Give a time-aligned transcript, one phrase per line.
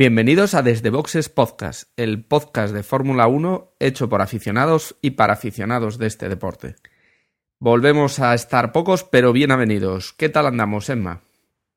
[0.00, 5.34] Bienvenidos a Desde Boxes Podcast, el podcast de Fórmula 1 hecho por aficionados y para
[5.34, 6.76] aficionados de este deporte.
[7.58, 10.14] Volvemos a estar pocos, pero bien avenidos.
[10.14, 11.20] ¿Qué tal andamos, Emma?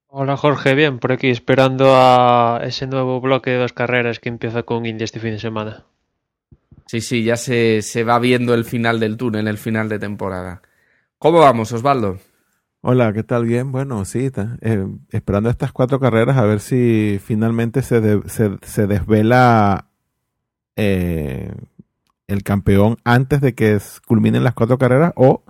[0.07, 4.63] Hola Jorge, bien, por aquí esperando a ese nuevo bloque de dos carreras que empieza
[4.63, 5.83] con India este fin de semana.
[6.85, 10.61] Sí, sí, ya se, se va viendo el final del túnel, el final de temporada.
[11.17, 12.19] ¿Cómo vamos, Osvaldo?
[12.85, 13.45] Hola, ¿qué tal?
[13.45, 19.87] Bien, bueno, sí, eh, esperando estas cuatro carreras a ver si finalmente se, se, desvela
[20.75, 21.49] eh,
[22.27, 25.45] el campeón antes de que culminen las cuatro carreras o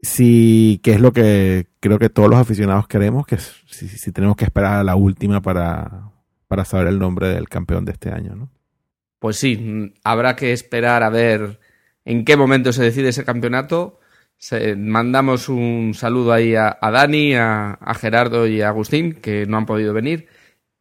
[0.00, 4.36] si, que es lo que creo que todos los aficionados queremos, que si, si tenemos
[4.36, 6.12] que esperar a la última para,
[6.46, 8.48] para saber el nombre del campeón de este año, ¿no?
[9.18, 11.58] Pues sí, habrá que esperar a ver
[12.04, 13.98] en qué momento se decide ese campeonato
[14.76, 19.66] mandamos un saludo ahí a, Dani, a, a, Gerardo y a Agustín, que no han
[19.66, 20.26] podido venir.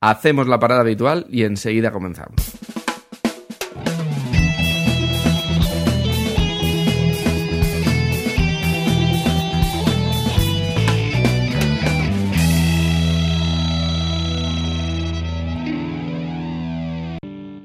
[0.01, 2.70] Hacemos la parada habitual y enseguida comenzamos.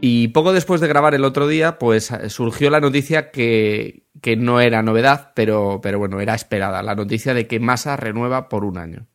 [0.08, 4.60] Y poco después de grabar el otro día, pues surgió la noticia que, que no
[4.60, 8.78] era novedad, pero, pero bueno, era esperada, la noticia de que Massa renueva por un
[8.78, 9.08] año.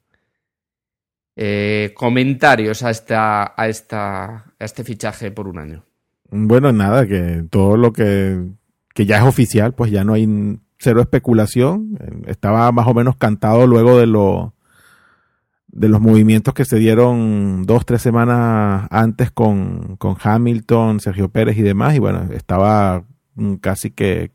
[1.38, 5.86] Eh, comentarios a, esta, a, esta, a este fichaje por un año.
[6.30, 8.42] Bueno, nada, que todo lo que,
[8.94, 10.28] que ya es oficial, pues ya no hay
[10.78, 11.98] cero especulación.
[12.28, 14.56] Estaba más o menos cantado luego de lo
[15.72, 21.58] de los movimientos que se dieron dos, tres semanas antes con, con Hamilton, Sergio Pérez
[21.58, 23.06] y demás, y bueno, estaba
[23.62, 24.32] casi que,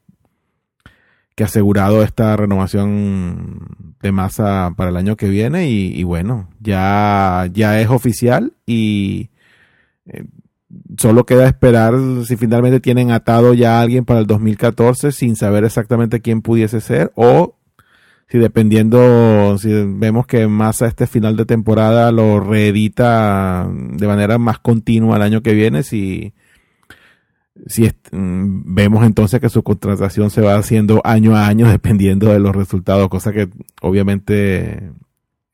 [1.35, 7.81] que asegurado esta renovación de masa para el año que viene y, bueno, ya, ya
[7.81, 9.31] es oficial y
[10.07, 10.25] eh,
[10.97, 15.65] solo queda esperar si finalmente tienen atado ya a alguien para el 2014 sin saber
[15.65, 17.56] exactamente quién pudiese ser o
[18.29, 24.59] si dependiendo, si vemos que Massa este final de temporada lo reedita de manera más
[24.59, 26.35] continua el año que viene, si,
[27.67, 32.41] si mm, vemos entonces que su contratación se va haciendo año a año dependiendo de
[32.41, 33.49] los resultados, cosa que
[33.81, 34.91] obviamente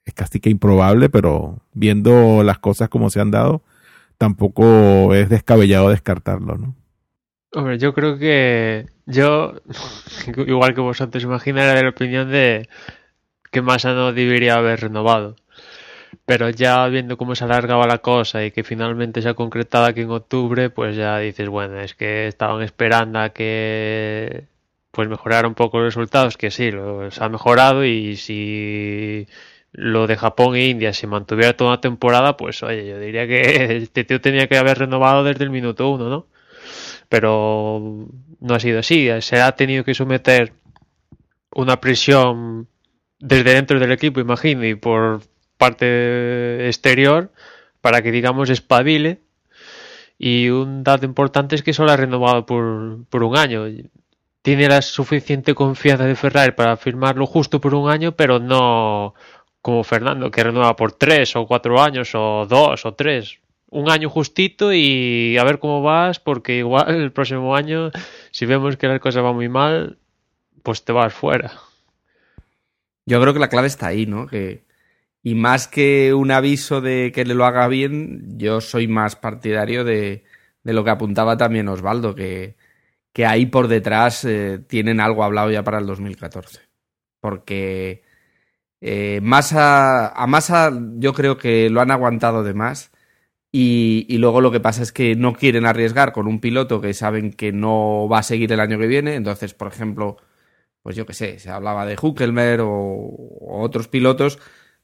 [0.04, 3.62] es casi que improbable, pero viendo las cosas como se han dado,
[4.16, 6.74] tampoco es descabellado descartarlo, ¿no?
[7.54, 9.54] Hombre, yo creo que yo,
[10.46, 12.68] igual que vosotros, imaginaré de la opinión de
[13.50, 15.36] que Massa no debería haber renovado.
[16.26, 20.02] Pero ya viendo cómo se alargaba la cosa y que finalmente se ha concretado aquí
[20.02, 24.46] en octubre, pues ya dices, bueno, es que estaban esperando a que
[24.92, 29.26] pues mejorara un poco los resultados, que sí, los ha mejorado y si
[29.72, 33.76] lo de Japón e India se mantuviera toda una temporada, pues oye, yo diría que
[33.84, 36.26] este tío tenía que haber renovado desde el minuto uno, ¿no?
[37.12, 38.08] Pero
[38.40, 39.10] no ha sido así.
[39.20, 40.54] Se ha tenido que someter
[41.54, 42.68] una presión
[43.18, 45.20] desde dentro del equipo, imagino, y por
[45.58, 47.30] parte exterior
[47.82, 49.20] para que, digamos, espabile.
[50.18, 53.66] Y un dato importante es que solo ha renovado por, por un año.
[54.40, 59.12] Tiene la suficiente confianza de Ferrari para firmarlo justo por un año, pero no
[59.60, 63.41] como Fernando, que renueva por tres o cuatro años o dos o tres
[63.72, 67.90] un año justito y a ver cómo vas, porque igual el próximo año,
[68.30, 69.98] si vemos que la cosa va muy mal,
[70.62, 71.52] pues te vas fuera.
[73.06, 74.26] Yo creo que la clave está ahí, ¿no?
[74.26, 74.64] Que,
[75.22, 79.84] y más que un aviso de que le lo haga bien, yo soy más partidario
[79.84, 80.24] de,
[80.62, 82.56] de lo que apuntaba también Osvaldo, que,
[83.14, 86.60] que ahí por detrás eh, tienen algo hablado ya para el 2014.
[87.20, 88.02] Porque
[88.82, 92.91] eh, a Massa yo creo que lo han aguantado de más
[93.54, 97.32] y, luego lo que pasa es que no quieren arriesgar con un piloto que saben
[97.32, 99.14] que no va a seguir el año que viene.
[99.14, 100.16] Entonces, por ejemplo,
[100.82, 104.38] pues yo qué sé, se hablaba de Huckelmer o, otros pilotos.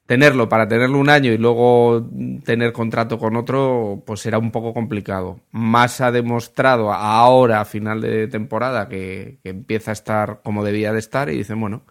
[0.07, 2.09] Tenerlo para tenerlo un año y luego
[2.45, 5.41] tener contrato con otro, pues será un poco complicado.
[5.51, 10.93] Más ha demostrado ahora, a final de temporada, que, que empieza a estar como debía
[10.93, 11.85] de estar y dicen, bueno,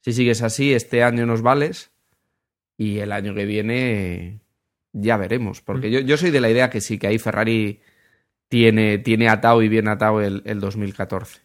[0.00, 1.92] si sigues así, este año nos vales
[2.78, 4.40] y el año que viene
[4.96, 5.60] ya veremos.
[5.60, 5.90] Porque mm.
[5.90, 7.80] yo, yo soy de la idea que sí, que ahí Ferrari
[8.48, 11.40] tiene, tiene atado y bien atado el, el 2014.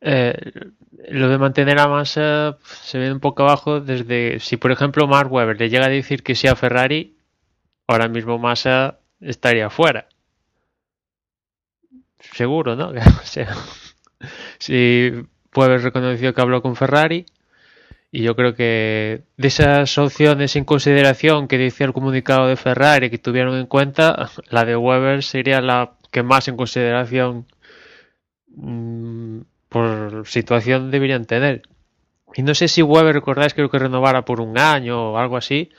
[0.00, 0.34] Eh,
[1.08, 5.32] lo de mantener a Massa se ve un poco abajo desde si por ejemplo Mark
[5.32, 7.16] Webber le llega a decir que sea Ferrari
[7.86, 10.06] ahora mismo Massa estaría fuera
[12.34, 13.54] seguro no o sea,
[14.58, 15.12] si
[15.54, 17.24] Webber reconoció que habló con Ferrari
[18.10, 23.10] Y yo creo que de esas opciones en consideración que decía el comunicado de Ferrari
[23.10, 27.46] que tuvieron en cuenta, la de Weber sería la que más en consideración
[28.48, 31.62] mm, por situación deberían tener.
[32.34, 35.70] Y no sé si Weber, recordáis, creo que renovara por un año o algo así.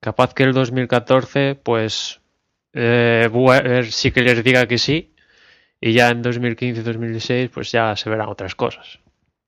[0.00, 2.20] Capaz que el 2014, pues
[2.72, 5.14] eh, Weber sí que les diga que sí.
[5.80, 9.00] Y ya en 2015-2016, pues ya se verán otras cosas.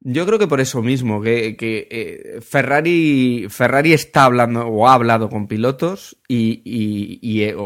[0.04, 5.28] Yo creo que por eso mismo, que, eh, Ferrari, Ferrari está hablando o ha hablado
[5.28, 7.56] con pilotos y, y, eh,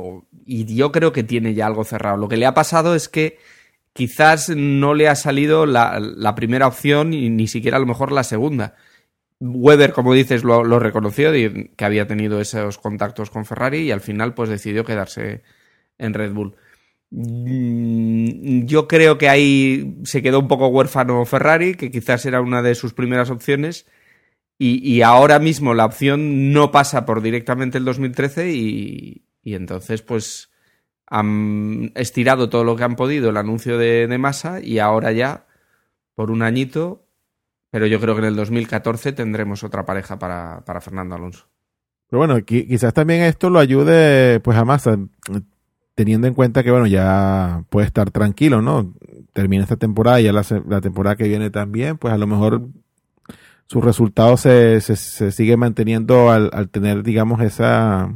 [0.45, 2.19] y, yo creo que tiene ya algo cerrado.
[2.19, 3.39] Lo que le ha pasado es que
[3.95, 8.13] quizás no le ha salido la, la primera opción y ni siquiera a lo mejor
[8.13, 8.75] la segunda.
[9.41, 14.01] Weber, como dices, lo, lo reconoció, que había tenido esos contactos con Ferrari y al
[14.03, 15.43] final pues decidió quedarse
[15.99, 16.57] en Red Bull.
[17.11, 22.63] Mm, yo creo que ahí se quedó un poco huérfano Ferrari, que quizás era una
[22.63, 23.87] de sus primeras opciones.
[24.59, 30.51] Y, ahora mismo la opción no pasa por directamente el 2013 y, entonces pues
[31.07, 35.47] han estirado todo lo que han podido el anuncio de, de Massa y ahora ya
[36.15, 37.07] por un añito,
[37.71, 41.47] pero yo creo que en el 2014 tendremos otra pareja para, para Fernando Alonso.
[42.09, 44.99] Pero bueno, quizás también esto lo ayude pues a Massa
[45.97, 48.93] teniendo en cuenta que, bueno, ya puede estar tranquilo, ¿no?
[49.33, 52.69] Termina esta temporada y ya la, temporada que viene también, pues a lo mejor
[53.67, 58.15] sus resultados se, se, se sigue manteniendo al, al, tener, digamos, esa,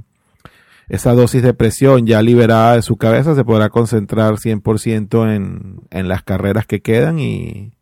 [0.91, 6.09] esa dosis de presión ya liberada de su cabeza, se podrá concentrar 100% en, en
[6.09, 7.73] las carreras que quedan y,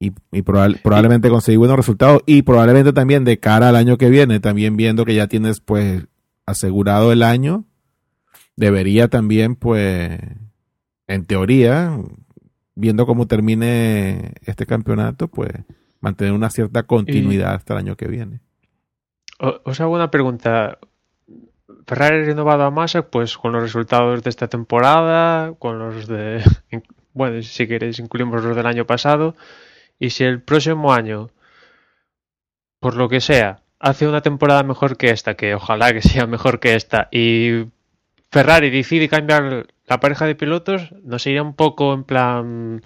[0.00, 4.40] y, y probablemente conseguir buenos resultados y probablemente también de cara al año que viene,
[4.40, 6.04] también viendo que ya tienes pues
[6.46, 7.64] asegurado el año,
[8.56, 10.18] debería también, pues,
[11.06, 11.98] en teoría,
[12.74, 15.52] viendo cómo termine este campeonato, pues,
[16.00, 18.40] mantener una cierta continuidad hasta el año que viene.
[19.38, 20.78] Os hago una pregunta.
[21.86, 26.42] Ferrari renovado a Massa, pues con los resultados de esta temporada, con los de.
[27.16, 29.36] Bueno, si queréis, incluimos los del año pasado.
[30.00, 31.30] Y si el próximo año,
[32.80, 36.58] por lo que sea, hace una temporada mejor que esta, que ojalá que sea mejor
[36.58, 37.66] que esta, y
[38.34, 42.82] Ferrari decide cambiar la pareja de pilotos, ¿no sería un poco en plan,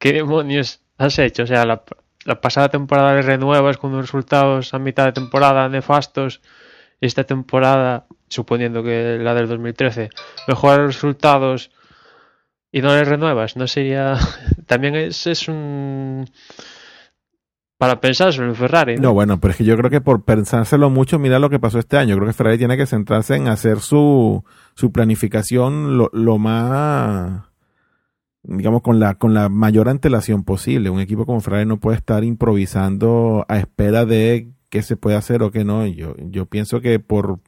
[0.00, 1.44] ¿qué demonios has hecho?
[1.44, 6.40] O sea, la, pasada temporada de renuevas con unos resultados a mitad de temporada nefastos,
[7.00, 10.10] esta temporada, suponiendo que la del 2013,
[10.48, 11.70] mejorar los resultados
[12.72, 14.18] y no le renuevas, ¿no sería...?
[14.66, 16.28] También es, es un
[17.80, 18.96] para pensárselo en Ferrari.
[18.98, 19.14] ¿no?
[19.14, 21.96] bueno, pero es que yo creo que por pensárselo mucho, mira lo que pasó este
[21.96, 22.14] año.
[22.14, 24.44] Creo que Ferrari tiene que centrarse en hacer su,
[24.74, 27.44] su planificación lo, lo más,
[28.42, 30.90] digamos, con la, con la mayor antelación posible.
[30.90, 35.42] Un equipo como Ferrari no puede estar improvisando a espera de qué se puede hacer
[35.42, 35.86] o qué no.
[35.86, 37.38] Yo, yo pienso que por,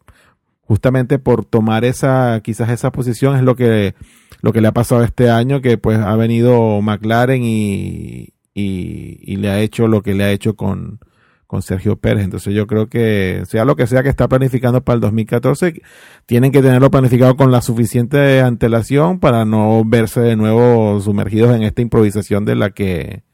[0.63, 3.95] justamente por tomar esa, quizás esa posición es lo que,
[4.41, 9.51] lo que le ha pasado este año, que pues ha venido McLaren y, y, le
[9.51, 11.01] ha hecho lo que le ha hecho con,
[11.47, 12.25] con Sergio Pérez.
[12.25, 15.83] Entonces yo creo que sea lo que sea que está planificando para el 2014,
[16.27, 21.63] tienen que tenerlo planificado con la suficiente antelación para no verse de nuevo sumergidos en
[21.63, 23.25] esta improvisación de la que,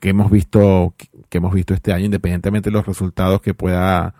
[0.00, 0.94] que hemos visto
[1.28, 4.14] que hemos visto este año, independientemente de los resultados que pueda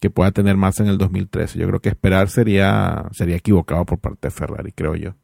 [0.00, 1.58] que pueda tener más en el 2013.
[1.58, 5.14] Yo creo que esperar sería sería equivocado por parte de Ferrari, creo yo.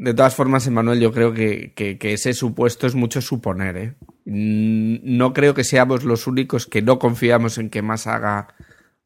[0.00, 3.76] De todas formas, Emanuel, yo creo que, ese supuesto es mucho suponer.
[3.76, 3.94] ¿eh?
[4.24, 8.48] No creo que seamos los únicos que no confiamos en que más haga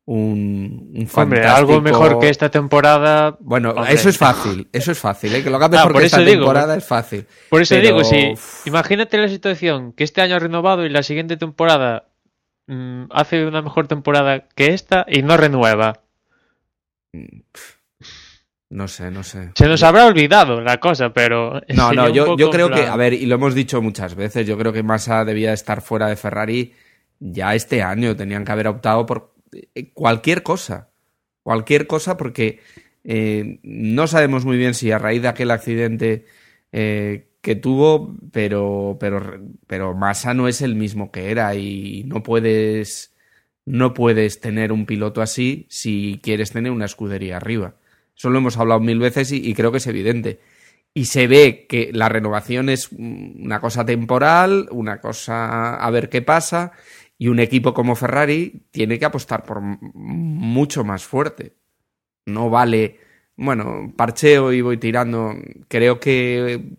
[0.05, 3.37] un, un Hombre, algo mejor que esta temporada.
[3.41, 5.43] Bueno, eso es fácil, eso es fácil, ¿eh?
[5.43, 7.27] que lo haga mejor que esta temporada es fácil.
[7.51, 8.33] Por eso digo, si
[8.65, 12.07] imagínate la situación que este año ha renovado y la siguiente temporada
[12.69, 16.03] mm, hace una mejor temporada que esta y no renueva.
[18.75, 19.51] No sé, no sé.
[19.55, 21.61] Se nos habrá olvidado la cosa, pero.
[21.69, 24.59] No, no, yo, yo creo que, a ver, y lo hemos dicho muchas veces, yo
[24.59, 26.73] creo que Massa debía estar fuera de Ferrari
[27.21, 28.17] ya este año.
[28.17, 30.89] Tenían que haber optado por eh, cualquier cosa.
[31.45, 32.59] Cualquier cosa, porque
[33.05, 36.25] eh, no sabemos muy bien si a raíz de aquel accidente
[36.73, 42.25] eh, que tuvo, pero, pero, pero Massa no es el mismo que era y no
[42.25, 43.15] puedes.
[43.67, 47.77] No puedes tener un piloto así si quieres tener una escudería arriba.
[48.17, 50.41] Eso lo hemos hablado mil veces y, creo que es evidente.
[50.93, 56.23] Y se ve que la renovación es una cosa temporal, una cosa a ver qué
[56.23, 56.73] pasa,
[57.19, 61.57] y un equipo como Ferrari tiene que apostar por mucho más fuerte.
[62.27, 62.99] No vale,
[63.37, 65.35] bueno, parcheo y voy tirando.
[65.69, 66.77] Creo que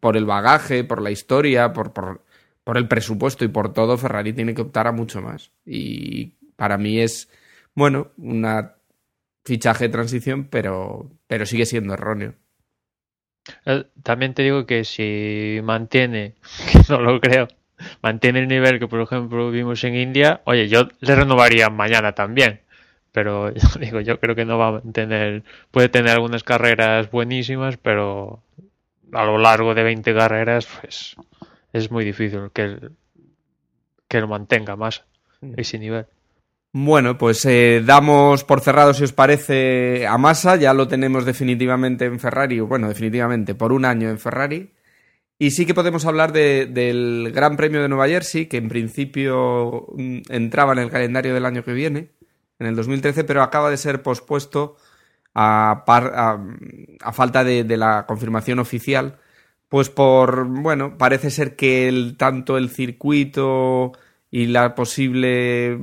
[0.00, 2.24] por el bagaje, por la historia, por, por,
[2.64, 5.52] por el presupuesto y por todo, Ferrari tiene que optar a mucho más.
[5.64, 7.30] Y para mí es,
[7.74, 8.74] bueno, una
[9.50, 12.34] fichaje de transición, pero, pero sigue siendo erróneo.
[13.66, 16.34] Eh, también te digo que si mantiene,
[16.70, 17.48] que no lo creo,
[18.00, 22.60] mantiene el nivel que por ejemplo vimos en India, oye, yo le renovaría mañana también.
[23.10, 25.42] Pero digo, yo creo que no va a mantener,
[25.72, 28.44] puede tener algunas carreras buenísimas, pero
[29.12, 31.16] a lo largo de 20 carreras, pues
[31.72, 32.90] es muy difícil que,
[34.06, 35.02] que lo mantenga más
[35.40, 35.54] mm.
[35.56, 36.06] ese nivel.
[36.72, 40.54] Bueno, pues eh, damos por cerrado, si os parece, a Massa.
[40.54, 44.72] Ya lo tenemos definitivamente en Ferrari, bueno, definitivamente por un año en Ferrari.
[45.38, 50.20] Y sí que podemos hablar del Gran Premio de Nueva Jersey, que en principio mm,
[50.28, 52.12] entraba en el calendario del año que viene,
[52.58, 54.76] en el 2013, pero acaba de ser pospuesto
[55.34, 59.18] a, a, falta de, de, la confirmación oficial.
[59.68, 63.92] Pues por, bueno, parece ser que el, tanto el circuito
[64.30, 65.78] y la posible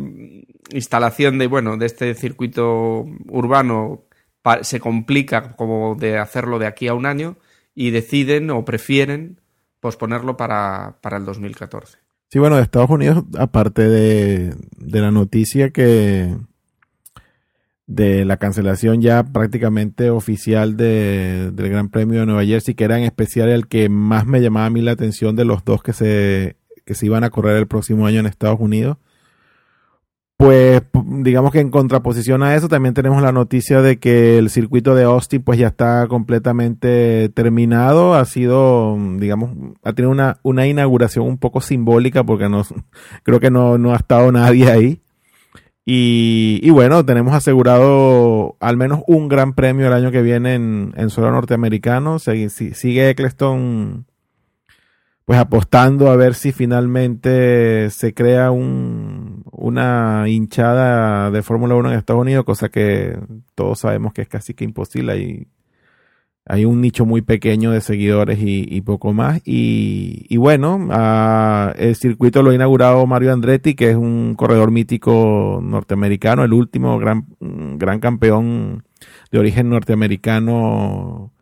[0.71, 4.03] instalación de, bueno, de este circuito urbano
[4.61, 7.35] se complica como de hacerlo de aquí a un año
[7.75, 9.41] y deciden o prefieren
[9.81, 11.97] posponerlo para, para el 2014.
[12.29, 16.35] Sí, bueno, de Estados Unidos, aparte de, de la noticia que
[17.87, 22.97] de la cancelación ya prácticamente oficial de, del Gran Premio de Nueva Jersey, que era
[22.97, 25.93] en especial el que más me llamaba a mí la atención de los dos que
[25.93, 28.97] se, que se iban a correr el próximo año en Estados Unidos.
[30.37, 34.95] Pues digamos que en contraposición a eso también tenemos la noticia de que el circuito
[34.95, 39.51] de Austin pues ya está completamente terminado, ha sido digamos
[39.83, 42.61] ha tenido una, una inauguración un poco simbólica porque no
[43.23, 45.01] creo que no, no ha estado nadie ahí.
[45.89, 50.93] Y, y, bueno, tenemos asegurado al menos un gran premio el año que viene en,
[50.97, 52.19] en suelo norteamericano.
[52.19, 54.05] sigue Eccleston
[55.27, 61.97] pues apostando a ver si finalmente se crea un, una hinchada de Fórmula 1 en
[61.97, 63.19] Estados Unidos, cosa que
[63.53, 65.11] todos sabemos que es casi que imposible.
[65.11, 65.47] Hay,
[66.45, 69.41] hay un nicho muy pequeño de seguidores y, poco más.
[69.43, 74.71] Y, y bueno, ah, el circuito lo ha inaugurado Mario Andretti, que es un corredor
[74.71, 78.85] mítico norteamericano, el último gran, gran campeón
[79.29, 81.33] de origen norteamericano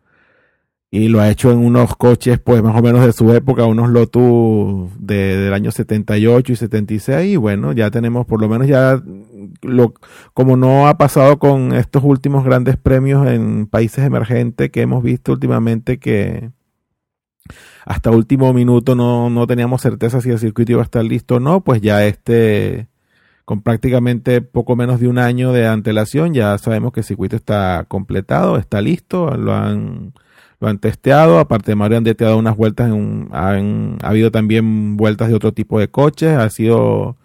[0.90, 3.90] y lo ha hecho en unos coches pues más o menos de su época, unos
[3.90, 9.02] Lotus de, del año 78 y 76 y bueno, ya tenemos por lo menos ya
[9.62, 9.94] lo
[10.32, 15.32] como no ha pasado con estos últimos grandes premios en países emergentes que hemos visto
[15.32, 16.50] últimamente que
[17.84, 21.40] hasta último minuto no, no teníamos certeza si el circuito iba a estar listo o
[21.40, 22.88] no, pues ya este
[23.44, 27.84] con prácticamente poco menos de un año de antelación ya sabemos que el circuito está
[27.88, 30.12] completado, está listo, lo han
[30.60, 31.38] lo han testeado.
[31.38, 35.34] Aparte de Mario Andretti ha dado unas vueltas, en han, ha habido también vueltas de
[35.34, 36.36] otro tipo de coches.
[36.36, 37.16] Ha sido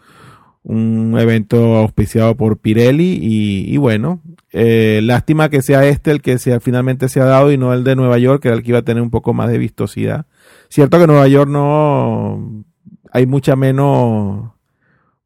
[0.63, 4.21] un evento auspiciado por Pirelli y, bueno,
[4.51, 7.83] eh, lástima que sea este el que sea, finalmente se ha dado y no el
[7.83, 10.27] de Nueva York, que era el que iba a tener un poco más de vistosidad.
[10.69, 12.63] Cierto que Nueva York no
[13.11, 14.51] hay mucha menos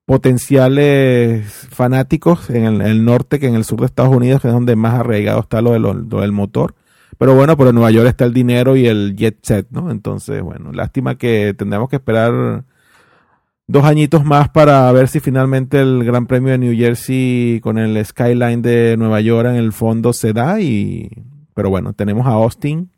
[0.05, 4.75] potenciales fanáticos en el, norte que en el sur de Estados Unidos, que es donde
[4.75, 6.75] más arraigado está lo, lo del motor.
[7.17, 9.91] Pero bueno, pero en Nueva York está el dinero y el jet set, ¿no?
[9.91, 12.63] Entonces, bueno, lástima que tendremos que esperar
[13.67, 18.03] dos añitos más para ver si finalmente el Gran Premio de New Jersey con el
[18.05, 21.09] skyline de Nueva York en el fondo se da y
[21.53, 22.91] pero bueno, tenemos a Austin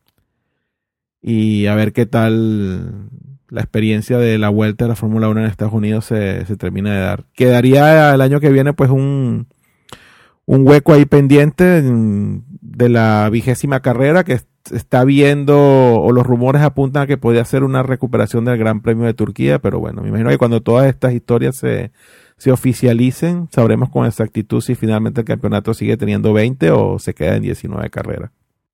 [1.21, 3.09] y a ver qué tal
[3.50, 6.93] la experiencia de la vuelta de la Fórmula 1 en Estados Unidos se, se termina
[6.93, 7.25] de dar.
[7.33, 9.47] Quedaría el año que viene pues un
[10.47, 11.83] un hueco ahí pendiente
[12.69, 14.39] de la vigésima carrera que
[14.71, 19.05] está viendo o los rumores apuntan a que podría ser una recuperación del Gran Premio
[19.05, 21.91] de Turquía, pero bueno, me imagino que cuando todas estas historias se,
[22.38, 27.36] se oficialicen, sabremos con exactitud si finalmente el campeonato sigue teniendo 20 o se queda
[27.36, 28.31] en 19 carreras.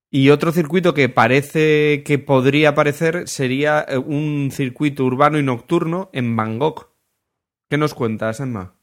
[0.10, 6.10] Y otro circuito que parece que podría aparecer sería eh, un circuito urbano y nocturno
[6.14, 6.90] en Bangkok.
[7.70, 8.76] ¿Qué nos cuentas, Emma?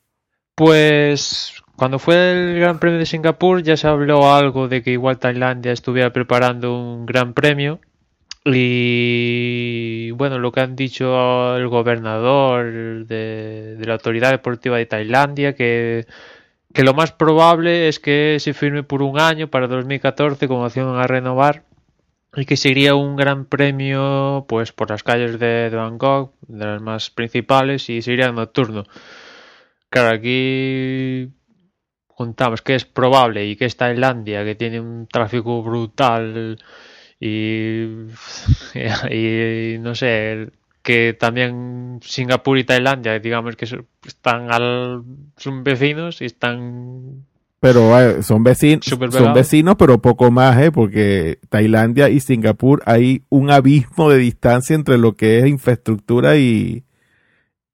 [0.56, 5.18] Pues cuando fue el Gran Premio de Singapur ya se habló algo de que igual
[5.18, 7.80] Tailandia estuviera preparando un Gran Premio
[8.44, 16.04] y bueno, lo que han dicho el gobernador de, la Autoridad Deportiva de Tailandia, que,
[16.74, 20.98] que, lo más probable es que se firme por un año para 2014 como opción
[20.98, 21.64] a renovar
[22.36, 26.82] y que sería un gran premio pues por las calles de, de Bangkok, de las
[26.82, 28.84] más principales, y sería nocturno.
[29.88, 31.30] Claro, aquí
[32.20, 36.58] contamos que es probable y que es Tailandia, que tiene un tráfico brutal
[37.18, 37.86] y,
[39.10, 40.50] y no sé,
[40.82, 43.66] que también Singapur y Tailandia, digamos que
[44.06, 45.02] están al,
[45.38, 47.24] son vecinos y están
[47.58, 50.70] pero son vecinos, son vecinos, pero poco más, ¿eh?
[50.70, 56.84] Porque Tailandia y Singapur hay un abismo de distancia entre lo que es infraestructura y,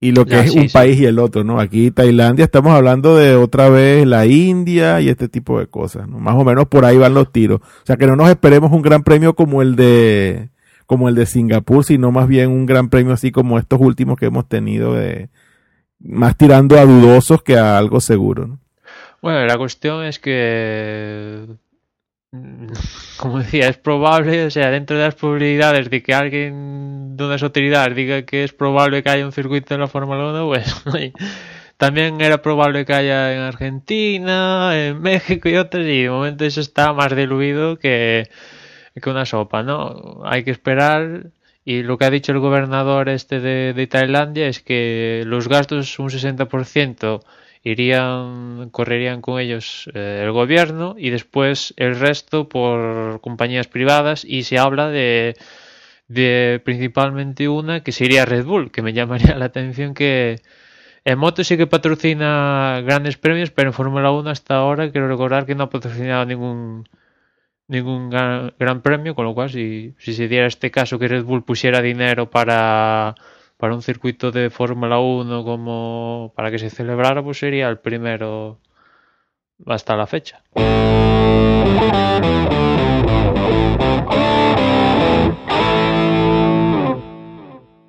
[0.00, 1.58] y lo que es un país y el otro, ¿no?
[1.58, 6.18] Aquí Tailandia estamos hablando de otra vez la India y este tipo de cosas, ¿no?
[6.18, 7.60] Más o menos por ahí van los tiros.
[7.62, 10.50] O sea que no nos esperemos un gran premio como el de
[10.84, 14.26] como el de Singapur, sino más bien un gran premio así como estos últimos que
[14.26, 15.30] hemos tenido de
[15.98, 18.58] más tirando a dudosos que a algo seguro, ¿no?
[19.22, 21.46] Bueno, la cuestión es que,
[23.16, 27.42] como decía, es probable, o sea, dentro de las probabilidades de que alguien de unas
[27.42, 30.74] autoridades diga que es probable que haya un circuito en la Fórmula 1, pues
[31.76, 36.60] también era probable que haya en Argentina, en México y otros, y de momento eso
[36.60, 38.28] está más diluido que,
[39.00, 40.22] que una sopa, ¿no?
[40.24, 41.26] Hay que esperar.
[41.64, 45.98] Y lo que ha dicho el gobernador este de, de Tailandia es que los gastos
[45.98, 47.22] un 60%
[47.70, 54.24] irían, correrían con ellos eh, el gobierno y después el resto por compañías privadas.
[54.24, 55.36] Y se habla de,
[56.08, 60.40] de principalmente una que sería Red Bull, que me llamaría la atención que
[61.04, 65.46] en moto sí que patrocina grandes premios, pero en Fórmula 1 hasta ahora quiero recordar
[65.46, 66.88] que no ha patrocinado ningún
[67.68, 71.44] ningún gran, premio, con lo cual si, si se diera este caso que Red Bull
[71.44, 73.16] pusiera dinero para
[73.56, 78.60] para un circuito de Fórmula 1 como para que se celebrara, pues sería el primero
[79.66, 80.42] hasta la fecha.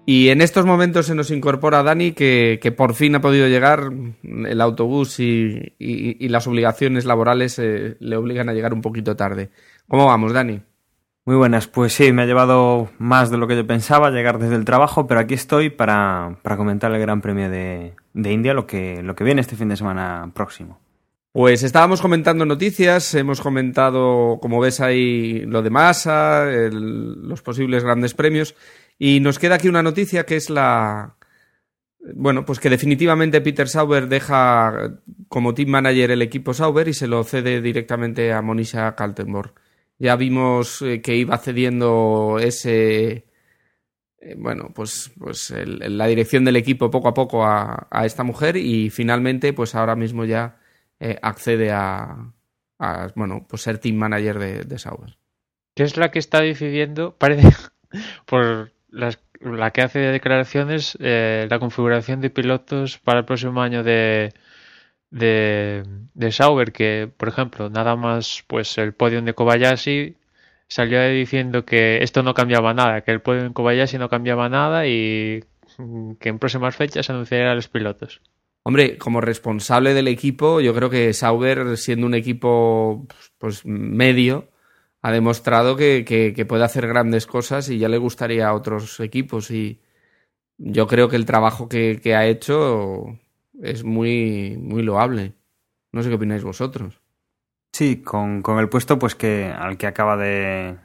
[0.09, 3.91] Y en estos momentos se nos incorpora Dani, que, por fin ha podido llegar.
[4.23, 5.75] El autobús y,
[6.29, 9.49] las obligaciones laborales eh, le obligan a llegar un poquito tarde.
[9.85, 10.61] ¿Cómo vamos, Dani?
[11.27, 14.55] Muy buenas, pues sí, me ha llevado más de lo que yo pensaba llegar desde
[14.55, 19.13] el trabajo, pero aquí estoy para, comentar el Gran Premio de, India, lo que, lo
[19.13, 20.79] que viene este fin de semana próximo.
[21.33, 28.13] Pues estábamos comentando noticias, hemos comentado, como ves ahí, lo de Massa, los posibles grandes
[28.13, 28.55] premios,
[28.97, 31.17] y nos queda aquí una noticia que es la...
[32.15, 34.93] Bueno, pues que definitivamente Peter Sauber deja
[35.27, 39.66] como team manager el equipo Sauber y se lo cede directamente a Monisha Kaltenborg.
[39.99, 43.25] Ya vimos eh, que iba cediendo ese,
[44.19, 48.89] eh, bueno, pues, pues la dirección del equipo poco a poco a, esta mujer y
[48.89, 50.59] finalmente, pues ahora mismo ya
[50.99, 52.33] eh, accede a,
[53.15, 55.17] bueno, pues ser team manager de, de Sauber.
[55.75, 57.15] ¿Qué es la que está decidiendo?
[57.17, 57.49] Parece,
[58.25, 64.33] por la que hace declaraciones, la configuración de pilotos para el próximo año de,
[65.09, 70.15] de, de Sauber, que por ejemplo, nada más pues el podium de Kobayashi
[70.67, 74.87] salió diciendo que esto no cambiaba nada, que el podium de Kobayashi no cambiaba nada
[74.87, 75.43] y
[76.19, 78.21] que en próximas fechas anunciaría a los pilotos.
[78.63, 84.49] Hombre, como responsable del equipo, yo creo que Sauber, siendo un equipo pues medio,
[85.01, 89.51] ha demostrado que, que, puede hacer grandes cosas y ya le gustaría a otros equipos.
[89.51, 89.79] Y
[90.57, 93.17] yo creo que el trabajo que ha hecho
[93.61, 95.33] es muy, muy loable.
[95.91, 97.01] No sé qué opináis vosotros.
[97.73, 100.77] Sí, con, con el puesto pues que al que acaba de,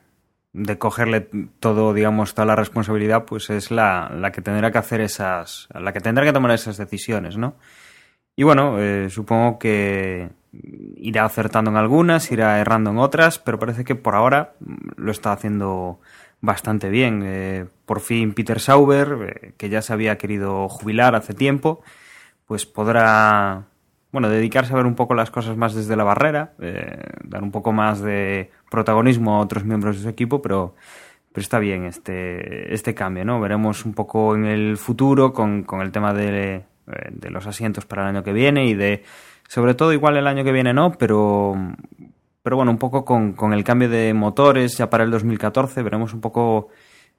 [0.52, 1.28] de cogerle
[1.60, 5.92] todo, digamos, toda la responsabilidad, pues es la, la, que tendrá que hacer esas, la
[5.92, 7.56] que tendrá que tomar esas decisiones, ¿no?
[8.36, 10.30] Y bueno, eh, supongo que
[10.96, 14.54] irá acertando en algunas, irá errando en otras, pero parece que por ahora
[14.96, 16.00] lo está haciendo
[16.40, 17.22] bastante bien.
[17.24, 21.82] Eh, por fin Peter Sauber, eh, que ya se había querido jubilar hace tiempo,
[22.52, 23.64] pues podrá,
[24.10, 27.50] bueno, dedicarse a ver un poco las cosas más desde la barrera, eh, dar un
[27.50, 30.74] poco más de protagonismo a otros miembros de su equipo, pero,
[31.32, 33.40] pero está bien este, este cambio, ¿no?
[33.40, 36.62] Veremos un poco en el futuro con, con el tema de, eh,
[37.10, 39.02] de los asientos para el año que viene y de,
[39.48, 41.54] sobre todo igual el año que viene no, pero,
[42.42, 46.12] pero bueno, un poco con, con el cambio de motores ya para el 2014, veremos
[46.12, 46.68] un poco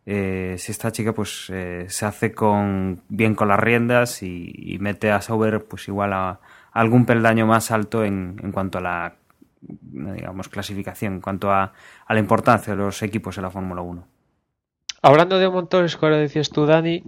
[0.05, 5.11] eh, si esta chica pues eh, se hace con bien con las riendas y, mete
[5.11, 6.39] a Sauber pues igual a,
[6.71, 9.15] algún peldaño más alto en, en, cuanto a la
[9.91, 11.73] digamos clasificación, en cuanto a,
[12.09, 14.07] la importancia de los equipos en la Fórmula 1.
[15.01, 17.03] Hablando de motores, como decías tú, Dani,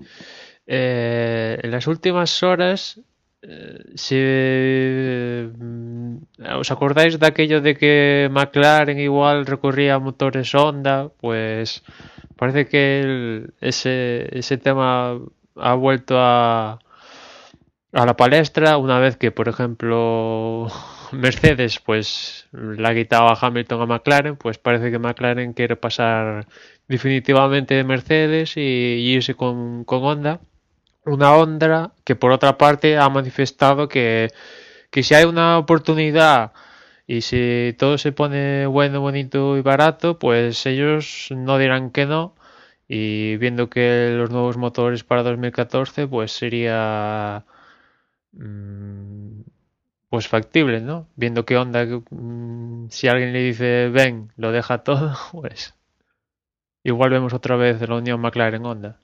[0.68, 3.00] eh, en las últimas horas
[3.96, 4.16] si
[6.60, 11.84] os acordáis de aquello de que McLaren igual recorría a motores Honda, pues
[12.36, 15.20] Parece que ese, ese tema
[15.56, 16.80] ha vuelto a,
[17.94, 20.68] a la palestra una vez que, por ejemplo,
[21.14, 26.48] Mercedes pues la ha quitado a Hamilton a McLaren, pues parece que McLaren quiere pasar
[26.88, 30.42] definitivamente de Mercedes y, irse con, con Honda.
[31.06, 34.30] Una Honda que por otra parte ha manifestado que,
[34.92, 36.54] que si hay una oportunidad
[37.08, 42.36] y si todo se pone bueno, bonito y barato, pues ellos no dirán que no.
[42.88, 47.46] Y viendo que los nuevos motores para 2014, pues sería
[48.34, 49.42] mm,
[50.10, 51.08] pues factible, ¿no?
[51.16, 55.76] Viendo que onda, mm, si alguien le dice ven, lo deja todo, pues
[56.84, 58.98] igual vemos otra vez la unión McLaren-Honda.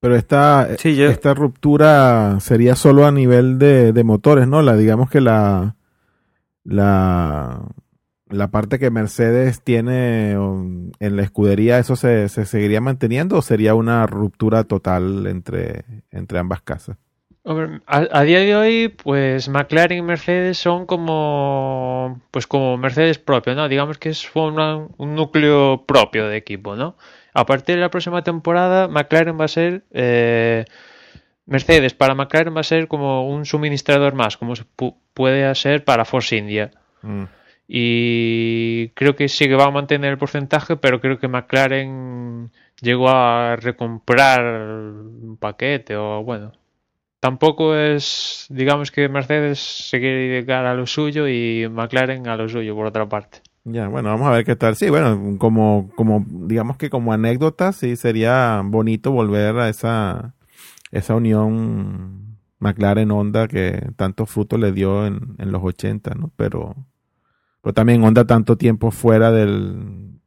[0.00, 4.62] Pero esta, esta ruptura sería solo a nivel de, de motores, ¿no?
[4.62, 5.76] La, digamos que la,
[6.64, 7.68] la,
[8.30, 13.74] la parte que Mercedes tiene en la escudería, ¿eso se, se seguiría manteniendo o sería
[13.74, 16.96] una ruptura total entre, entre ambas casas?
[17.42, 23.68] A, día de hoy, pues McLaren y Mercedes son como, pues como Mercedes propio, ¿no?
[23.68, 26.96] Digamos que es un núcleo propio de equipo, ¿no?
[27.32, 30.66] A partir de la próxima temporada, McLaren va a ser eh,
[31.46, 34.64] Mercedes para McLaren va a ser como un suministrador más, como se
[35.14, 36.70] puede ser para Force India.
[37.02, 37.24] Mm.
[37.66, 42.50] Y creo que sí que va a mantener el porcentaje, pero creo que McLaren
[42.80, 46.52] llegó a recomprar un paquete o bueno.
[47.20, 52.48] Tampoco es, digamos que Mercedes se quiere dedicar a lo suyo y McLaren a lo
[52.48, 53.42] suyo, por otra parte.
[53.64, 54.74] Ya, bueno, vamos a ver qué tal.
[54.74, 60.34] Sí, bueno, como, como, digamos que como anécdota, sí sería bonito volver a esa,
[60.92, 66.32] esa unión McLaren-Honda que tanto fruto le dio en, en los 80, ¿no?
[66.36, 66.74] Pero,
[67.60, 70.20] pero también Honda tanto tiempo fuera del,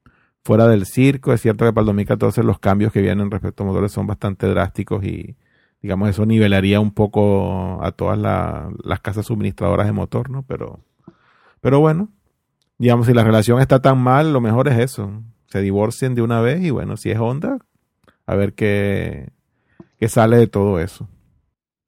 [0.43, 1.34] fuera del circo.
[1.34, 4.45] Es cierto que para el 2014 los cambios que vienen respecto a motores son bastante
[4.47, 5.36] drásticos y,
[5.84, 10.43] digamos, eso nivelaría un poco a todas las casas suministradoras de motor, ¿no?
[10.48, 10.80] Pero,
[11.62, 12.10] pero bueno,
[12.80, 15.22] digamos, si la relación está tan mal, lo mejor es eso.
[15.48, 17.60] Se divorcien de una vez y bueno, si es Honda,
[18.26, 19.30] a ver qué,
[20.00, 21.08] que sale de todo eso.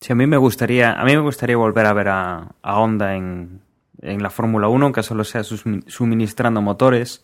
[0.02, 3.62] Sí, a mí me gustaría, a mí me gustaría volver a ver a, Honda en,
[4.02, 7.24] en la Fórmula 1, aunque solo sea suministrando motores.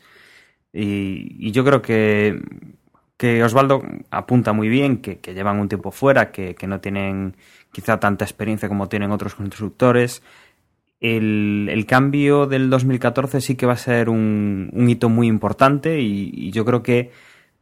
[0.73, 2.41] Y, yo creo que,
[3.21, 7.35] que Osvaldo apunta muy bien, que, llevan un tiempo fuera, que, no tienen
[7.71, 10.23] quizá tanta experiencia como tienen otros constructores.
[10.99, 16.65] El, cambio del 2014 sí que va a ser un, hito muy importante y yo
[16.65, 17.11] creo que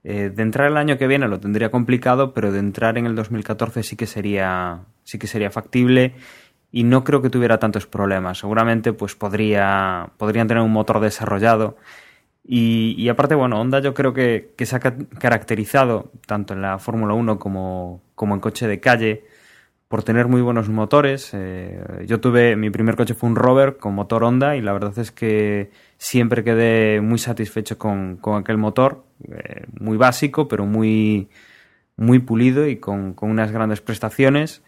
[0.05, 3.15] eh, de entrar el año que viene lo tendría complicado, pero de entrar en el
[3.15, 6.13] 2014 sí que sería, sí que sería factible
[6.71, 8.37] y no creo que tuviera tantos problemas.
[8.39, 11.75] Seguramente pues podría, podrían tener un motor desarrollado.
[12.51, 17.37] Y, aparte, bueno, Honda yo creo que, se ha caracterizado tanto en la Fórmula 1
[17.37, 19.23] como, como en coche de calle
[19.87, 21.29] por tener muy buenos motores.
[21.33, 24.97] Eh, yo tuve, mi primer coche fue un Rover con motor Honda y la verdad
[24.97, 31.29] es que siempre quedé muy satisfecho con, con aquel motor, eh, muy básico, pero muy,
[31.97, 34.63] muy pulido y con, con unas grandes prestaciones.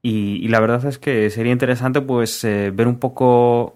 [0.00, 3.74] Y, la verdad es que sería interesante pues eh, ver un poco,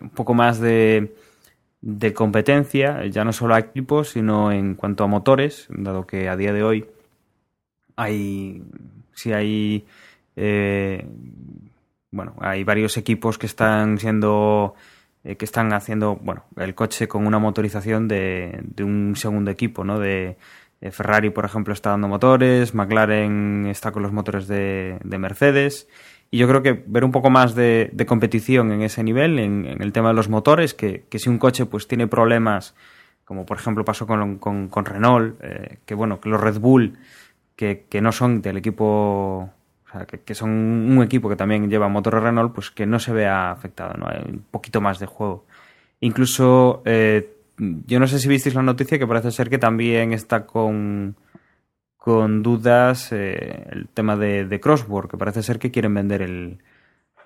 [0.00, 1.12] un poco más de,
[1.88, 6.36] de competencia, ya no solo a equipos, sino en cuanto a motores, dado que a
[6.36, 6.86] día de hoy
[7.94, 8.64] hay,
[9.14, 9.86] si hay
[10.34, 11.06] eh,
[12.10, 14.74] bueno, hay varios equipos que están siendo
[15.22, 20.00] eh, que están haciendo bueno el coche con una motorización de, un segundo equipo, ¿no?
[20.00, 20.36] De,
[20.90, 25.88] Ferrari, por ejemplo, está dando motores, McLaren está con los motores de, Mercedes.
[26.30, 29.92] Y yo creo que ver un poco más de, competición en ese nivel, en, el
[29.92, 32.74] tema de los motores, que, si un coche pues tiene problemas,
[33.24, 36.98] como por ejemplo pasó con, con, Renault, eh, que bueno, que los Red Bull,
[37.54, 39.50] que, que no son del equipo
[40.24, 43.94] que, son un equipo que también lleva motor Renault, pues que no se vea afectado,
[43.96, 44.06] ¿no?
[44.08, 45.46] Hay un poquito más de juego.
[46.00, 50.46] Incluso, eh, yo no sé si visteis la noticia que parece ser que también está
[50.46, 51.16] con,
[52.06, 56.60] con dudas eh, el tema de, de Crossword, que parece ser que quieren vender el,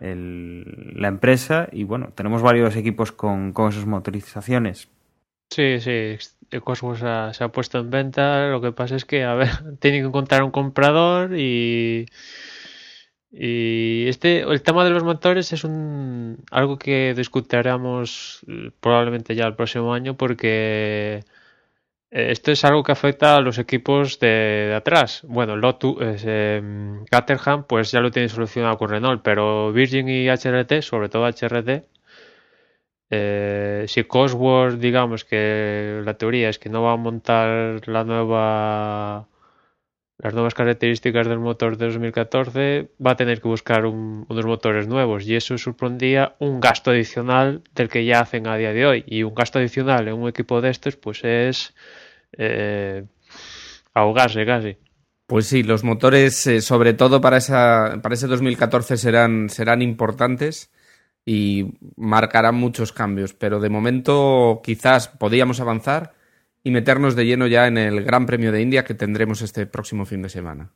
[0.00, 4.88] la empresa y bueno, tenemos varios equipos con, con esas motorizaciones.
[5.50, 6.16] Sí, sí,
[6.64, 8.48] Cosmos se ha, puesto en venta.
[8.48, 12.06] Lo que pasa es que, a ver, tiene que encontrar un comprador y
[13.30, 19.46] y este, el tema de los motores es un, algo que discutiremos eh, probablemente ya
[19.46, 21.22] el próximo año porque
[22.10, 25.22] esto es algo que afecta a los equipos de, atrás.
[25.28, 26.62] Bueno, Lotus, eh,
[27.10, 31.84] Caterham, pues ya lo tiene solucionado con Renault, pero Virgin y HRT, sobre todo HRT,
[33.88, 39.28] si Cosworth, digamos que la teoría es que no va a montar la nueva
[40.22, 45.26] las nuevas características del motor de 2014, va a tener que buscar unos motores nuevos
[45.26, 49.04] y eso supondría un gasto adicional del que ya hacen a día de hoy.
[49.06, 51.74] Y un gasto adicional en un equipo de estos, pues es
[52.36, 53.04] eh,
[53.94, 54.76] ahogarse casi.
[55.26, 60.72] Pues sí, los motores, eh, sobre todo para, esa, para ese 2014, serán, serán importantes
[61.24, 63.32] y marcarán muchos cambios.
[63.34, 66.14] Pero de momento, quizás podríamos avanzar
[66.64, 70.04] y meternos de lleno ya en el Gran Premio de India que tendremos este próximo
[70.04, 70.72] fin de semana.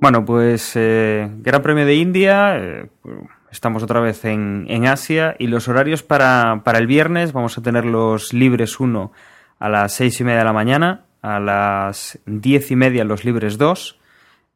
[0.00, 2.90] Bueno, pues eh, Gran Premio de India, eh,
[3.54, 8.32] estamos otra vez en, Asia y los horarios para, el viernes vamos a tener los
[8.32, 9.12] libres 1
[9.60, 13.56] a las 6 y media de la mañana, a las 10 y media los libres
[13.56, 14.00] 2,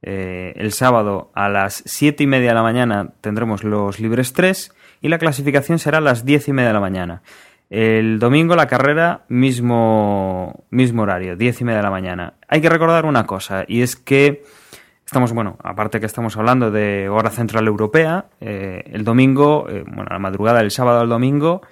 [0.02, 4.74] eh, el sábado a las 7 y media de la mañana tendremos los libres 3
[5.00, 7.22] y la clasificación será a las diez y media de la mañana.
[7.70, 12.34] El domingo la carrera, mismo, mismo horario, diez y media de la mañana.
[12.48, 14.42] Hay que recordar una cosa, y es que
[15.09, 20.05] estamos, bueno, aparte que estamos hablando de hora central europea, eh, el domingo, eh, bueno,
[20.11, 21.62] la madrugada del sábado al domingo,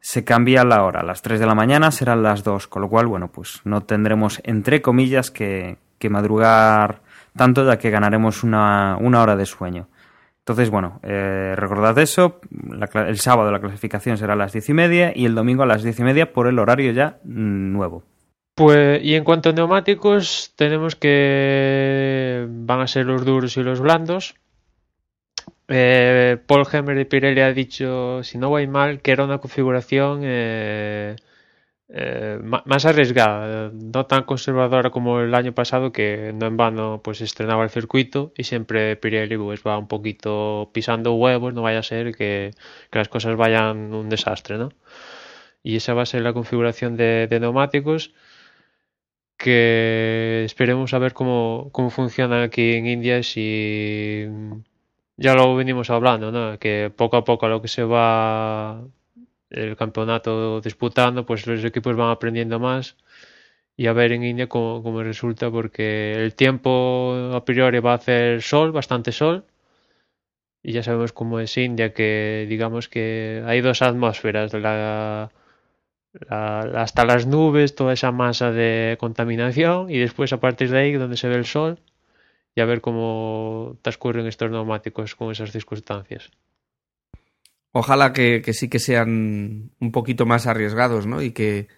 [0.00, 1.02] se cambia la hora.
[1.02, 4.40] Las 3 de la mañana serán las 2, con lo cual, bueno, pues no tendremos,
[4.42, 7.02] entre comillas, que, que madrugar
[7.36, 9.88] tanto, ya que ganaremos una, una hora de sueño.
[10.38, 12.40] Entonces, bueno, eh, recordad eso.
[12.94, 15.82] el sábado la clasificación será a las diez y media y el domingo a las
[15.82, 18.02] diez y media por el horario ya nuevo.
[18.58, 23.78] Pues, y en cuanto a neumáticos, tenemos que van a ser los duros y los
[23.78, 24.34] blandos.
[25.68, 30.22] Eh, Paul Hemmer de Pirelli ha dicho, si no voy mal, que era una configuración
[30.24, 31.14] eh,
[31.88, 37.20] eh, más arriesgada, no tan conservadora como el año pasado que no en vano pues
[37.20, 41.82] estrenaba el circuito y siempre Pirelli pues va un poquito pisando huevos, no vaya a
[41.84, 42.50] ser que,
[42.90, 44.70] las cosas vayan un desastre, ¿no?
[45.62, 48.12] Y esa va a ser la configuración de, neumáticos
[49.48, 54.26] que esperemos a ver cómo, cómo funcionan aquí en India si
[55.16, 56.58] ya lo venimos hablando, ¿no?
[56.58, 58.82] Que poco a poco a lo que se va
[59.50, 62.96] el campeonato disputando, pues los equipos van aprendiendo más
[63.76, 68.42] y a ver en India cómo, resulta, porque el tiempo a priori va a hacer
[68.42, 69.46] sol, bastante sol,
[70.62, 75.30] y ya sabemos cómo es India, que digamos que hay dos atmósferas, la,
[76.28, 81.16] hasta las nubes, toda esa masa de contaminación, y después a partir de ahí donde
[81.16, 81.80] se ve el sol,
[82.54, 86.30] y a ver cómo transcurren estos neumáticos con esas circunstancias.
[87.72, 91.22] Ojalá que, sí que sean un poquito más arriesgados, ¿no?
[91.22, 91.68] Y que,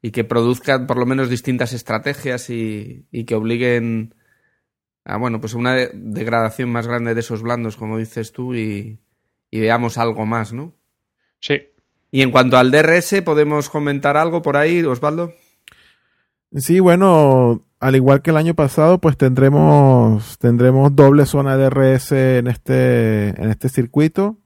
[0.00, 4.14] y que produzcan por lo menos distintas estrategias y, que obliguen
[5.04, 8.98] a, bueno, pues una degradación más grande de esos blandos, como dices tú, y,
[9.50, 10.74] veamos algo más, ¿no?
[11.40, 11.69] Sí.
[12.10, 15.32] Y en cuanto al DRS, ¿podemos comentar algo por ahí, Osvaldo?
[16.56, 22.12] Sí, bueno, al igual que el año pasado, pues tendremos, tendremos doble zona de DRS
[22.12, 24.36] en este, en este circuito.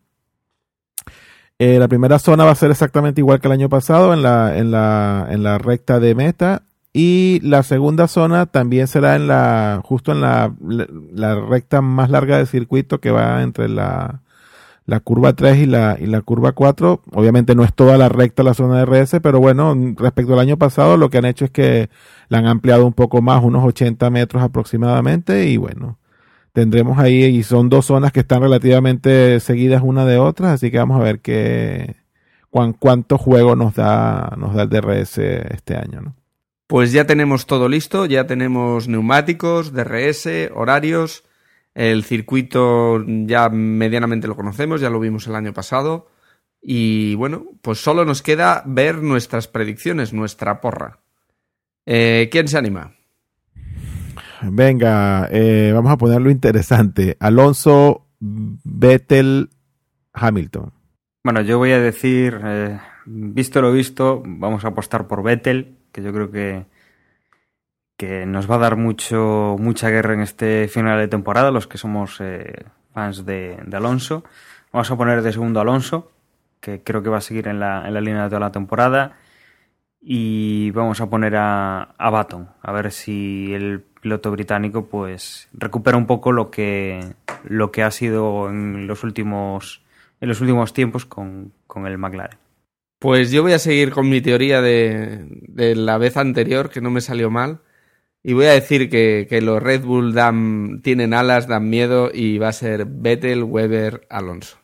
[1.58, 4.58] Eh, la primera zona va a ser exactamente igual que el año pasado en la,
[4.58, 6.64] en la, en la recta de meta.
[6.92, 12.36] Y la segunda zona también será en la, justo en la, la, recta más larga
[12.36, 14.20] del circuito que va entre la,
[14.86, 17.02] la curva 3 y la, y la curva 4.
[17.12, 20.58] Obviamente no es toda la recta la zona de RS, pero bueno, respecto al año
[20.58, 21.88] pasado lo que han hecho es que
[22.28, 25.98] la han ampliado un poco más, unos 80 metros aproximadamente, y bueno,
[26.52, 30.78] tendremos ahí, y son dos zonas que están relativamente seguidas una de otras, así que
[30.78, 31.96] vamos a ver qué,
[32.50, 36.14] cuánto juego nos da, nos da el DRS este año, ¿no?
[36.66, 41.22] Pues ya tenemos todo listo, ya tenemos neumáticos, DRS, horarios,
[41.74, 46.08] el circuito ya medianamente lo conocemos, ya lo vimos el año pasado.
[46.62, 51.00] Y bueno, pues solo nos queda ver nuestras predicciones, nuestra porra.
[51.84, 52.94] Eh, ¿Quién se anima?
[54.42, 57.16] Venga, eh, vamos a ponerlo interesante.
[57.20, 59.50] Alonso, Vettel,
[60.12, 60.72] Hamilton.
[61.24, 66.02] Bueno, yo voy a decir, eh, visto lo visto, vamos a apostar por Vettel, que
[66.02, 66.66] yo creo que,
[67.96, 71.78] que nos va a dar mucho, mucha guerra en este final de temporada, los que
[71.78, 74.24] somos eh, fans de, Alonso.
[74.72, 76.10] Vamos a poner de segundo Alonso,
[76.60, 79.16] que creo que va a seguir en la, en la línea de toda la temporada.
[80.00, 85.96] Y vamos a poner a, a Baton, a ver si el piloto británico pues recupera
[85.96, 89.82] un poco lo que, lo que ha sido en los últimos,
[90.20, 91.52] en los últimos tiempos con,
[91.86, 92.38] el McLaren.
[92.98, 96.90] Pues yo voy a seguir con mi teoría de, de, la vez anterior, que no
[96.90, 97.60] me salió mal.
[98.26, 102.38] Y voy a decir que, que, los Red Bull dan, tienen alas, dan miedo y
[102.38, 104.56] va a ser Vettel, Weber, Alonso.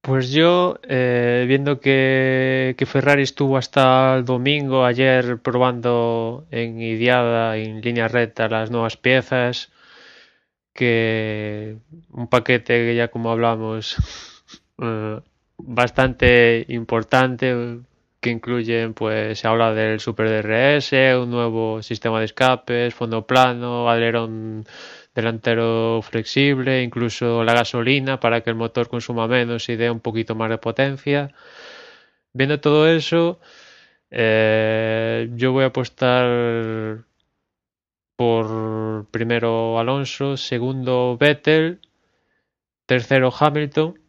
[0.00, 7.58] Pues yo, eh, viendo que, que, Ferrari estuvo hasta el domingo, ayer, probando en Idiada,
[7.58, 9.70] en línea recta, las nuevas piezas,
[10.72, 11.76] que
[12.10, 13.96] un paquete que ya como hablamos,
[14.82, 15.20] eh,
[15.58, 17.78] bastante importante,
[18.22, 23.90] que incluyen, pues se habla del Super DRS, un nuevo sistema de escapes, fondo plano,
[23.90, 24.64] alerón
[25.14, 30.34] delantero flexible, incluso la gasolina para que el motor consuma menos y dé un poquito
[30.36, 31.32] más de potencia.
[32.32, 33.40] Viendo todo eso,
[34.10, 37.04] eh, yo voy a apostar
[38.16, 41.80] por primero Alonso, segundo Vettel,
[42.86, 44.01] tercero Hamilton.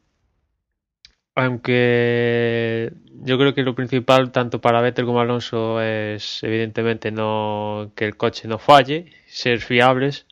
[1.35, 2.93] Aunque
[3.23, 8.17] yo creo que lo principal tanto para Vettel como Alonso es evidentemente no que el
[8.17, 10.27] coche no falle, ser fiables.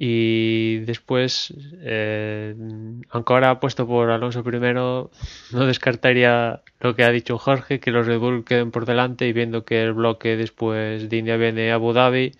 [0.00, 2.54] Y después, eh,
[3.10, 5.10] aunque ahora ha puesto por Alonso primero,
[5.52, 9.32] no descartaría lo que ha dicho Jorge, que los Red Bull queden por delante y
[9.32, 12.32] viendo que el bloque después de India viene a Abu Dhabi,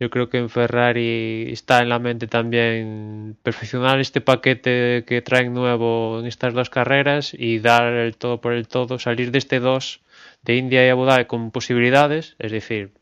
[0.00, 5.52] yo creo que en Ferrari está en la mente también perfeccionar este paquete que traen
[5.52, 9.60] nuevo en estas dos carreras y dar el todo por el todo, salir de este
[9.60, 10.00] 2
[10.42, 12.92] de India y Abu Dhabi con posibilidades, es decir,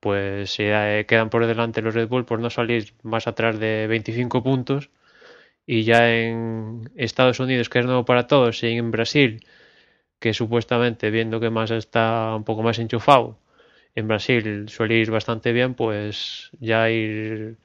[0.00, 3.86] pues si eh, quedan por delante los Red Bull por no salir más atrás de
[3.88, 4.90] 25 puntos.
[5.66, 9.46] Y ya en Estados Unidos que es nuevo para todos y en Brasil
[10.18, 13.38] que supuestamente viendo que más está un poco más enchufado
[13.94, 17.56] en Brasil suele ir bastante bien pues ya ir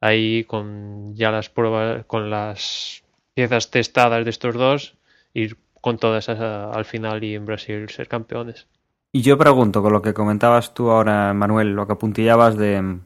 [0.00, 3.02] ahí con ya las pruebas con las
[3.34, 4.96] piezas testadas de estos dos
[5.34, 8.66] ir con todas al final y en Brasil ser campeones
[9.14, 13.00] y yo pregunto, con lo que comentabas tú ahora, Manuel, lo que apuntillabas de,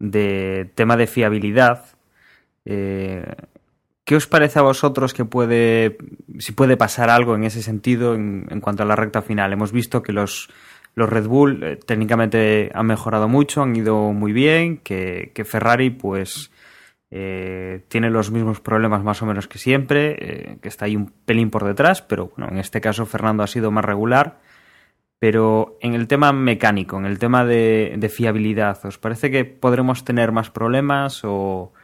[0.00, 1.84] de tema de fiabilidad,
[2.64, 3.24] eh,
[4.04, 5.98] ¿qué os parece a vosotros que puede,
[6.40, 9.52] si puede pasar algo en ese sentido en, en cuanto a la recta final?
[9.52, 10.50] Hemos visto que los,
[10.94, 16.50] los Red Bull eh, técnicamente han mejorado mucho, han ido muy bien, que, Ferrari pues
[17.10, 21.12] eh, tiene los mismos problemas más o menos que siempre, eh, que está ahí un
[21.24, 24.38] pelín por detrás, pero bueno, en este caso Fernando ha sido más regular.
[25.20, 30.32] Pero en el tema mecánico, en el tema de, fiabilidad, ¿os parece que podremos tener
[30.32, 31.74] más problemas o,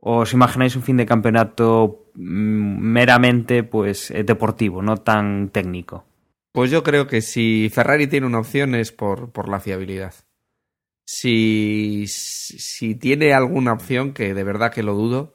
[0.00, 6.06] os imagináis un fin de campeonato mm, meramente pues eh, deportivo, no tan técnico?
[6.56, 10.14] Pues yo creo que si Ferrari tiene una opción es por, por la fiabilidad.
[11.04, 15.34] Si, si tiene alguna opción, que de verdad que lo dudo,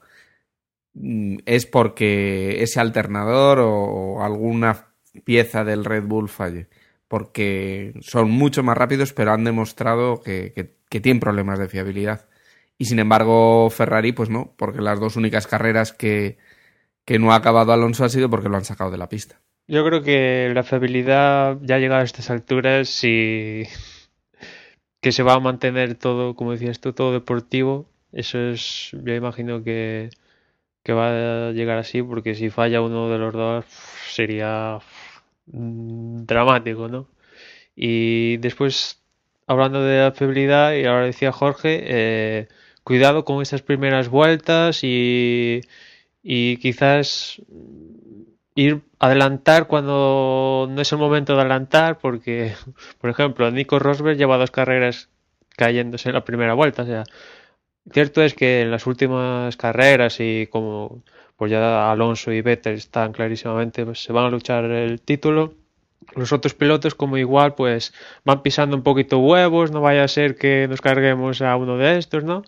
[0.95, 6.69] mm, es porque ese alternador o alguna pieza del Red Bull falle
[7.07, 12.29] porque son mucho más rápidos, pero han demostrado que, tienen problemas de fiabilidad.
[12.79, 16.37] Y sin embargo, Ferrari, pues no, porque las dos únicas carreras que,
[17.19, 19.41] no ha acabado Alonso ha sido porque lo han sacado de la pista.
[19.71, 23.63] Yo creo que la fiabilidad ya ha llegado a estas alturas y
[25.01, 27.87] que se va a mantener todo, como decías tú, todo deportivo.
[28.11, 30.09] Eso es, yo imagino que,
[30.83, 33.65] que va a llegar así, porque si falla uno de los dos
[34.11, 34.79] sería
[35.47, 37.07] Mm, dramático, ¿no?
[37.75, 39.01] Y después,
[39.47, 42.47] hablando de la fiabilidad, y ahora decía Jorge, eh,
[42.83, 45.61] cuidado con esas primeras vueltas y,
[46.23, 47.41] y quizás
[48.55, 52.53] ir adelantar cuando no es el momento de adelantar, porque,
[52.99, 55.09] por ejemplo, Nico Rosberg lleva dos carreras
[55.57, 56.83] cayéndose en la primera vuelta.
[56.83, 57.03] O sea,
[57.91, 61.03] cierto es que en las últimas carreras y como
[61.41, 65.55] pues ya Alonso y Vettel están clarísimamente, pues se van a luchar el título.
[66.15, 70.35] Los otros pilotos, como igual, pues van pisando un poquito huevos, no vaya a ser
[70.35, 72.43] que nos carguemos a uno de estos, ¿no?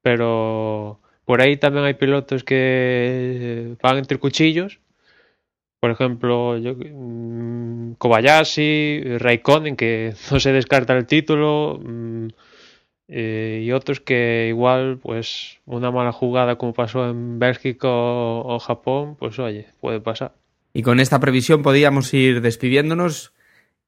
[0.00, 4.80] Pero por ahí también hay pilotos que van entre cuchillos.
[5.80, 11.80] Por ejemplo, yo, mm, Kobayashi, Raikkonen, que no se descarta el título.
[11.82, 12.28] Mm,
[13.10, 19.16] eh, y otros que igual, pues una mala jugada como pasó en Bélgica o, Japón,
[19.18, 20.34] pues oye, puede pasar.
[20.74, 23.32] Y con esta previsión podíamos ir despidiéndonos.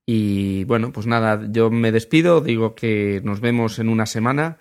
[0.07, 4.59] Y bueno, pues nada, yo me despido, digo que nos vemos en una semana.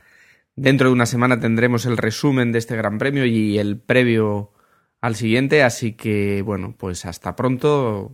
[0.56, 4.52] Dentro de una semana tendremos el resumen de este Gran Premio y el previo
[5.02, 8.12] al siguiente, así que bueno, pues hasta pronto,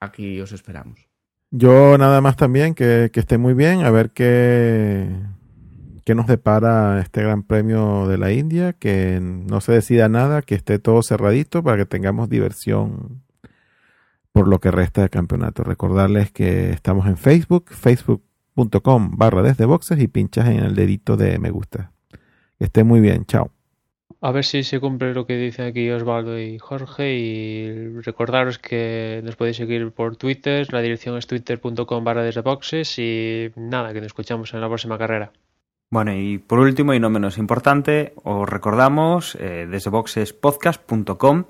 [0.00, 1.08] aquí os esperamos.
[1.50, 5.08] Yo nada más también, que, que esté muy bien, a ver qué,
[6.04, 10.54] qué nos depara este Gran Premio de la India, que no se decida nada, que
[10.54, 13.22] esté todo cerradito para que tengamos diversión
[14.32, 15.64] por lo que resta del campeonato.
[15.64, 21.38] Recordarles que estamos en Facebook, facebook.com barra desde boxes y pinchas en el dedito de
[21.38, 21.92] me gusta.
[22.58, 23.57] Que esté muy bien, chao.
[24.20, 29.20] A ver si se cumple lo que dicen aquí Osvaldo y Jorge y recordaros que
[29.24, 34.00] nos podéis seguir por Twitter, la dirección es twitter.com barra desde boxes y nada, que
[34.00, 35.32] nos escuchamos en la próxima carrera.
[35.90, 41.44] Bueno, y por último y no menos importante, os recordamos eh, boxespodcast.com,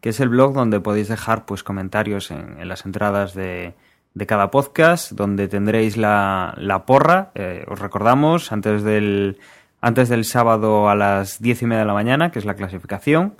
[0.00, 3.74] que es el blog donde podéis dejar pues comentarios en, las entradas de,
[4.14, 7.32] de, cada podcast, donde tendréis la, la porra.
[7.34, 9.38] Eh, os recordamos antes del,
[9.82, 13.34] antes del sábado a las diez y media de la mañana, que es la clasificación.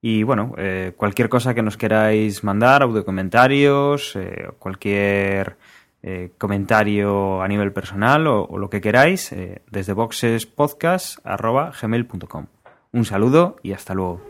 [0.00, 5.58] Y bueno, eh, cualquier cosa que nos queráis mandar, audio comentarios, eh, cualquier
[6.02, 9.34] eh, comentario a nivel personal o, lo que queráis,
[9.70, 12.46] desde boxespodcast.gmail.com.
[12.92, 14.27] Un saludo y hasta luego.